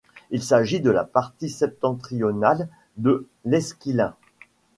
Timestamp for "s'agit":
0.41-0.79